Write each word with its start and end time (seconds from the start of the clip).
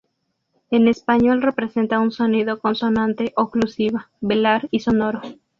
En 0.71 0.87
español 0.87 1.43
representa 1.43 1.99
un 1.99 2.11
sonido 2.11 2.57
consonante 2.59 3.33
oclusiva, 3.35 4.09
velar 4.19 4.67
y 4.71 4.79
sonoro. 4.79 5.21